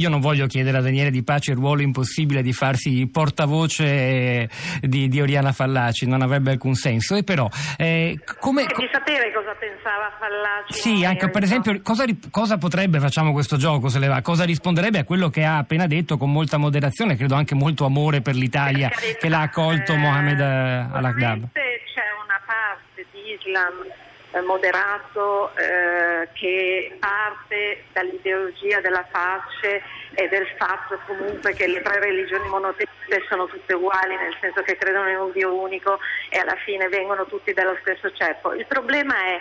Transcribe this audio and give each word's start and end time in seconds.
Io 0.00 0.08
non 0.08 0.20
voglio 0.20 0.46
chiedere 0.46 0.78
a 0.78 0.80
Daniele 0.80 1.10
Di 1.10 1.22
Pace 1.22 1.50
il 1.50 1.58
ruolo 1.58 1.82
impossibile 1.82 2.40
di 2.40 2.54
farsi 2.54 3.06
portavoce 3.06 3.84
eh, 3.84 4.48
di, 4.80 5.08
di 5.08 5.20
Oriana 5.20 5.52
Fallaci, 5.52 6.06
non 6.06 6.22
avrebbe 6.22 6.52
alcun 6.52 6.72
senso. 6.72 7.16
E 7.16 7.22
però, 7.22 7.46
eh, 7.76 8.18
come... 8.38 8.64
Di 8.64 8.88
sapere 8.90 9.30
cosa 9.30 9.54
pensava 9.58 10.10
Fallaci. 10.18 10.72
Sì, 10.72 11.04
anche 11.04 11.28
per 11.28 11.42
esempio, 11.42 11.78
cosa, 11.82 12.06
cosa, 12.30 12.56
potrebbe, 12.56 12.98
facciamo 12.98 13.32
questo 13.32 13.58
gioco, 13.58 13.88
se 13.88 13.98
le 13.98 14.06
va, 14.06 14.22
cosa 14.22 14.44
risponderebbe 14.44 15.00
a 15.00 15.04
quello 15.04 15.28
che 15.28 15.44
ha 15.44 15.58
appena 15.58 15.86
detto 15.86 16.16
con 16.16 16.32
molta 16.32 16.56
moderazione, 16.56 17.16
credo 17.16 17.34
anche 17.34 17.54
molto 17.54 17.84
amore 17.84 18.22
per 18.22 18.36
l'Italia, 18.36 18.88
per 18.88 19.18
che 19.18 19.28
l'ha 19.28 19.42
accolto 19.42 19.92
eh, 19.92 19.96
Mohamed 19.98 20.40
Al-Aghdab? 20.40 21.48
C'è 21.52 22.08
una 22.24 22.40
parte 22.46 23.04
di 23.12 23.36
Islam 23.36 23.84
eh, 23.84 24.09
moderato 24.44 25.54
eh, 25.56 26.28
che 26.32 26.96
parte 26.98 27.84
dall'ideologia 27.92 28.80
della 28.80 29.04
pace 29.10 29.82
e 30.14 30.28
del 30.28 30.46
fatto 30.56 30.98
comunque 31.06 31.52
che 31.54 31.66
le 31.66 31.82
tre 31.82 31.98
religioni 31.98 32.48
monoteiste 32.48 33.24
sono 33.28 33.46
tutte 33.46 33.74
uguali, 33.74 34.16
nel 34.16 34.36
senso 34.40 34.62
che 34.62 34.76
credono 34.76 35.08
in 35.08 35.18
un 35.18 35.32
Dio 35.32 35.54
unico 35.54 35.98
e 36.28 36.38
alla 36.38 36.56
fine 36.64 36.88
vengono 36.88 37.26
tutti 37.26 37.52
dallo 37.52 37.76
stesso 37.80 38.12
ceppo. 38.12 38.54
Il 38.54 38.66
problema 38.66 39.14
è 39.14 39.40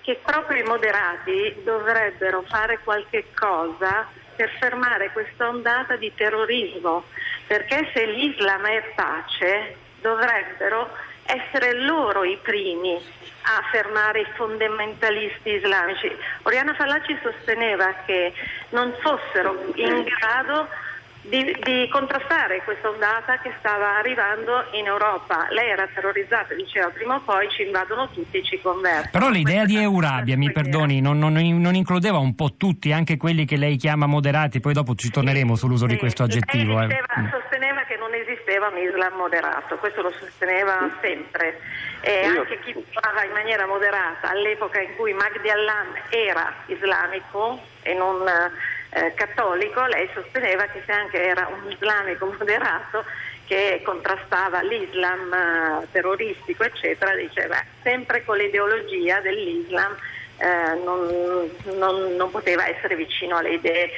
che 0.00 0.20
proprio 0.22 0.62
i 0.62 0.66
moderati 0.66 1.54
dovrebbero 1.62 2.42
fare 2.42 2.80
qualche 2.84 3.26
cosa 3.34 4.06
per 4.34 4.50
fermare 4.58 5.12
questa 5.12 5.48
ondata 5.48 5.96
di 5.96 6.12
terrorismo, 6.14 7.04
perché 7.46 7.90
se 7.94 8.04
l'Islam 8.04 8.66
è 8.66 8.82
pace 8.94 9.76
dovrebbero 10.00 10.90
essere 11.26 11.74
loro 11.80 12.24
i 12.24 12.38
primi 12.42 12.94
a 12.94 13.62
fermare 13.70 14.20
i 14.20 14.26
fondamentalisti 14.34 15.50
islamici. 15.50 16.10
Oriana 16.42 16.74
Fallaci 16.74 17.18
sosteneva 17.22 17.94
che 18.06 18.32
non 18.70 18.94
fossero 19.00 19.72
in 19.74 20.04
grado 20.04 20.68
di, 21.26 21.56
di, 21.62 21.88
contrastare 21.88 22.62
questa 22.64 22.88
ondata 22.88 23.38
che 23.38 23.52
stava 23.58 23.96
arrivando 23.96 24.64
in 24.72 24.86
Europa. 24.86 25.46
Lei 25.50 25.70
era 25.70 25.88
terrorizzata, 25.92 26.54
diceva 26.54 26.88
prima 26.88 27.16
o 27.16 27.20
poi 27.20 27.48
ci 27.50 27.62
invadono 27.62 28.08
tutti, 28.10 28.42
ci 28.44 28.60
convertono. 28.60 29.08
Però 29.10 29.30
l'idea 29.30 29.64
di 29.64 29.76
Eurabia, 29.76 30.36
mi 30.36 30.52
perdoni, 30.52 31.00
non, 31.00 31.18
non, 31.18 31.32
non, 31.32 31.74
includeva 31.74 32.18
un 32.18 32.34
po' 32.34 32.56
tutti, 32.56 32.92
anche 32.92 33.16
quelli 33.16 33.46
che 33.46 33.56
lei 33.56 33.76
chiama 33.76 34.06
moderati, 34.06 34.60
poi 34.60 34.74
dopo 34.74 34.94
ci 34.94 35.10
torneremo 35.10 35.56
sull'uso 35.56 35.86
sì, 35.86 35.94
di 35.94 35.98
questo 35.98 36.24
aggettivo. 36.24 36.78
Lei 36.78 36.88
diceva, 36.88 37.06
eh. 37.14 37.53
Sosteneva 38.64 38.68
un 38.68 38.78
Islam 38.78 39.14
moderato, 39.14 39.76
questo 39.76 40.02
lo 40.02 40.12
sosteneva 40.12 40.90
sempre. 41.00 41.60
E 42.00 42.24
anche 42.24 42.58
chi 42.60 42.74
parlava 42.92 43.24
in 43.24 43.32
maniera 43.32 43.66
moderata 43.66 44.30
all'epoca 44.30 44.80
in 44.80 44.94
cui 44.96 45.12
Magdi 45.12 45.48
Allam 45.48 45.94
era 46.10 46.52
islamico 46.66 47.60
e 47.82 47.94
non 47.94 48.26
eh, 48.90 49.14
cattolico, 49.14 49.84
lei 49.86 50.08
sosteneva 50.14 50.64
che 50.66 50.82
se 50.84 50.92
anche 50.92 51.22
era 51.22 51.48
un 51.48 51.70
islamico 51.70 52.26
moderato 52.38 53.04
che 53.46 53.82
contrastava 53.84 54.62
l'Islam 54.62 55.32
eh, 55.32 55.86
terroristico, 55.92 56.64
eccetera, 56.64 57.14
diceva 57.14 57.62
sempre 57.82 58.24
con 58.24 58.36
l'ideologia 58.36 59.20
dell'Islam 59.20 59.94
eh, 60.36 60.74
non, 60.82 61.48
non, 61.78 62.16
non, 62.16 62.30
poteva 62.30 62.66
essere 62.66 62.96
vicino 62.96 63.36
alle 63.36 63.54
idee 63.54 63.90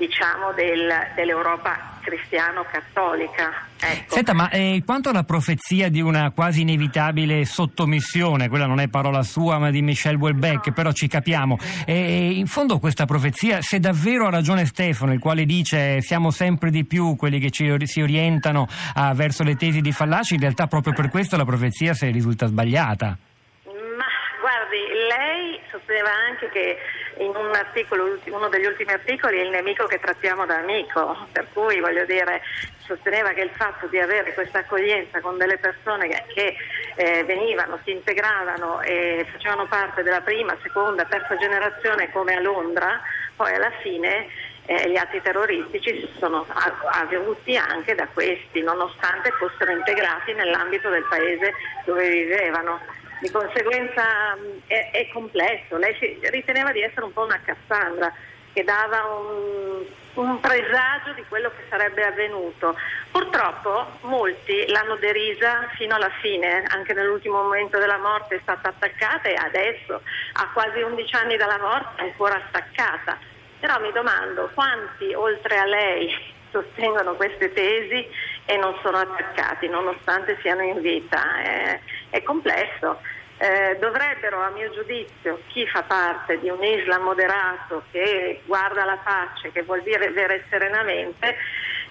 diciamo, 0.00 0.52
del, 0.52 0.90
dell'Europa 1.14 1.98
cristiano-cattolica. 2.00 3.68
Ecco. 3.78 4.14
Senta, 4.14 4.32
ma 4.32 4.48
eh, 4.48 4.82
quanto 4.84 5.10
alla 5.10 5.24
profezia 5.24 5.90
di 5.90 6.00
una 6.00 6.30
quasi 6.30 6.62
inevitabile 6.62 7.44
sottomissione, 7.44 8.48
quella 8.48 8.66
non 8.66 8.80
è 8.80 8.88
parola 8.88 9.22
sua 9.22 9.58
ma 9.58 9.70
di 9.70 9.82
Michel 9.82 10.16
Houellebecq, 10.16 10.68
no. 10.68 10.72
però 10.72 10.92
ci 10.92 11.06
capiamo, 11.06 11.58
eh, 11.84 12.30
in 12.32 12.46
fondo 12.46 12.78
questa 12.78 13.04
profezia, 13.04 13.60
se 13.60 13.78
davvero 13.78 14.26
ha 14.26 14.30
ragione 14.30 14.64
Stefano, 14.64 15.12
il 15.12 15.20
quale 15.20 15.44
dice 15.44 16.00
siamo 16.00 16.30
sempre 16.30 16.70
di 16.70 16.86
più 16.86 17.14
quelli 17.16 17.38
che 17.38 17.50
ci, 17.50 17.70
si 17.84 18.00
orientano 18.00 18.66
ah, 18.94 19.12
verso 19.12 19.42
le 19.42 19.56
tesi 19.56 19.82
di 19.82 19.92
Fallaci, 19.92 20.34
in 20.34 20.40
realtà 20.40 20.66
proprio 20.66 20.94
per 20.94 21.10
questo 21.10 21.36
la 21.36 21.44
profezia 21.44 21.92
si 21.92 22.10
risulta 22.10 22.46
sbagliata. 22.46 23.16
Ma 23.64 24.08
guardi, 24.40 24.80
lei 25.08 25.60
sosteneva 25.70 26.10
anche 26.28 26.48
che 26.48 26.76
in 27.20 27.36
un 27.36 27.54
articolo, 27.54 28.18
uno 28.26 28.48
degli 28.48 28.64
ultimi 28.64 28.92
articoli, 28.92 29.40
il 29.40 29.50
nemico 29.50 29.86
che 29.86 29.98
trattiamo 29.98 30.46
da 30.46 30.56
amico, 30.56 31.26
per 31.32 31.46
cui 31.52 31.80
voglio 31.80 32.04
dire, 32.06 32.40
sosteneva 32.84 33.30
che 33.30 33.42
il 33.42 33.50
fatto 33.50 33.86
di 33.86 33.98
avere 33.98 34.32
questa 34.34 34.60
accoglienza 34.60 35.20
con 35.20 35.36
delle 35.36 35.58
persone 35.58 36.08
che, 36.08 36.56
eh, 36.96 37.24
venivano, 37.24 37.78
si 37.84 37.90
integravano 37.92 38.80
e 38.80 39.26
facevano 39.30 39.66
parte 39.66 40.02
della 40.02 40.22
prima, 40.22 40.56
seconda, 40.62 41.04
terza 41.04 41.36
generazione 41.36 42.10
come 42.10 42.34
a 42.34 42.40
Londra, 42.40 43.00
poi 43.36 43.54
alla 43.54 43.72
fine 43.82 44.28
eh, 44.66 44.90
gli 44.90 44.96
atti 44.96 45.20
terroristici 45.20 46.08
sono 46.18 46.46
avvenuti 46.92 47.56
anche 47.56 47.94
da 47.94 48.06
questi, 48.12 48.62
nonostante 48.62 49.30
fossero 49.32 49.72
integrati 49.72 50.32
nell'ambito 50.32 50.88
del 50.88 51.04
paese 51.08 51.52
dove 51.84 52.08
vivevano 52.08 52.80
di 53.20 53.30
conseguenza 53.30 54.36
è, 54.66 54.90
è, 54.92 55.08
complesso. 55.08 55.76
Lei 55.76 55.94
riteneva 56.22 56.72
di 56.72 56.82
essere 56.82 57.04
un 57.04 57.12
po' 57.12 57.24
una 57.24 57.40
Cassandra 57.44 58.12
che 58.52 58.64
dava 58.64 59.04
un, 59.04 59.84
un, 60.14 60.40
presagio 60.40 61.12
di 61.14 61.24
quello 61.28 61.50
che 61.50 61.64
sarebbe 61.68 62.04
avvenuto. 62.04 62.76
Purtroppo 63.10 63.98
molti 64.02 64.66
l'hanno 64.68 64.96
derisa 64.96 65.68
fino 65.76 65.94
alla 65.94 66.10
fine, 66.20 66.64
anche 66.68 66.94
nell'ultimo 66.94 67.42
momento 67.42 67.78
della 67.78 67.98
morte 67.98 68.36
è 68.36 68.40
stata 68.42 68.70
attaccata 68.70 69.28
e 69.28 69.34
adesso, 69.34 70.02
a 70.32 70.48
quasi 70.52 70.80
11 70.80 71.14
anni 71.14 71.36
dalla 71.36 71.58
morte, 71.58 72.02
è 72.02 72.04
ancora 72.04 72.40
staccata. 72.48 73.18
Però 73.60 73.78
mi 73.80 73.92
domando 73.92 74.50
quanti 74.54 75.12
oltre 75.12 75.58
a 75.58 75.66
lei 75.66 76.10
sostengono 76.50 77.14
queste 77.14 77.52
tesi 77.52 78.08
e 78.46 78.56
non 78.56 78.74
sono 78.82 78.96
attaccati 78.96 79.68
nonostante 79.68 80.38
siano 80.40 80.62
in 80.62 80.80
vita. 80.80 81.40
È, 81.40 81.80
è 82.10 82.22
complesso. 82.22 83.00
Eh, 83.42 83.78
dovrebbero, 83.80 84.42
a 84.42 84.50
mio 84.50 84.70
giudizio, 84.70 85.40
chi 85.46 85.66
fa 85.66 85.82
parte 85.82 86.38
di 86.40 86.50
un 86.50 86.62
Islam 86.62 87.04
moderato 87.04 87.84
che 87.90 88.42
guarda 88.44 88.84
la 88.84 88.98
pace, 89.02 89.50
che 89.50 89.62
vuol 89.62 89.80
dire 89.82 90.08
vivere 90.08 90.44
serenamente, 90.50 91.36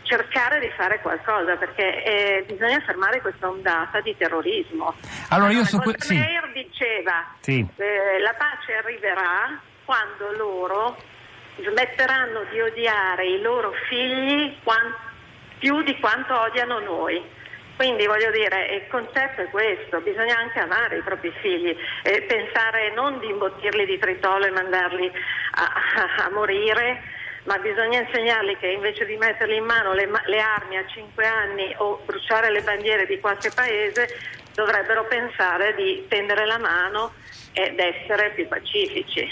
cercare 0.03 0.59
di 0.59 0.69
fare 0.77 0.99
qualcosa 1.01 1.55
perché 1.55 2.03
eh, 2.03 2.45
bisogna 2.47 2.79
fermare 2.81 3.19
questa 3.21 3.49
ondata 3.49 3.99
di 3.99 4.15
terrorismo. 4.15 4.93
Allora, 5.29 5.51
io 5.51 5.63
su 5.65 5.79
que- 5.79 5.95
sì. 5.97 6.23
diceva 6.53 7.33
sì. 7.39 7.65
eh, 7.77 8.19
la 8.19 8.35
pace 8.37 8.75
arriverà 8.75 9.59
quando 9.85 10.31
loro 10.37 10.97
smetteranno 11.57 12.43
di 12.51 12.61
odiare 12.61 13.25
i 13.25 13.41
loro 13.41 13.73
figli 13.87 14.55
quant- 14.61 14.95
più 15.57 15.81
di 15.81 15.97
quanto 15.99 16.39
odiano 16.39 16.77
noi. 16.77 17.37
Quindi 17.79 18.07
voglio 18.07 18.29
dire, 18.31 18.75
il 18.75 18.87
concetto 18.89 19.39
è 19.39 19.49
questo, 19.49 20.01
bisogna 20.01 20.37
anche 20.37 20.59
amare 20.59 20.97
i 20.97 21.01
propri 21.01 21.31
figli 21.39 21.73
e 22.03 22.21
pensare 22.23 22.91
non 22.93 23.19
di 23.19 23.29
imbottirli 23.29 23.85
di 23.85 23.97
tritolo 23.97 24.43
e 24.43 24.51
mandarli 24.51 25.09
a, 25.51 25.63
a, 25.63 26.25
a 26.25 26.29
morire, 26.29 27.01
ma 27.43 27.57
bisogna 27.59 28.01
insegnarli 28.01 28.57
che 28.57 28.67
invece 28.67 29.05
di 29.05 29.15
metterli 29.15 29.55
in 29.55 29.63
mano 29.63 29.93
le, 29.93 30.09
le 30.25 30.41
armi 30.41 30.75
a 30.75 30.85
5 30.85 31.25
anni 31.25 31.73
o 31.77 32.03
bruciare 32.05 32.51
le 32.51 32.63
bandiere 32.63 33.05
di 33.05 33.17
qualche 33.21 33.49
paese, 33.55 34.09
dovrebbero 34.53 35.05
pensare 35.05 35.73
di 35.75 36.05
tendere 36.09 36.45
la 36.45 36.57
mano 36.57 37.13
ed 37.53 37.79
essere 37.79 38.31
più 38.31 38.45
pacifici. 38.49 39.25